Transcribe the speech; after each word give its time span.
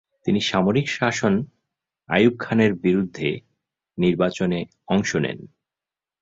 তিনি 0.25 0.39
সামরিক 0.41 0.87
শাসন 0.97 1.33
আইয়ুব 2.09 2.35
খানের 2.39 2.71
বিপক্ষে 2.83 3.29
নির্বাচনে 3.97 4.59
অংশ 4.87 5.09
নেন। 5.15 5.39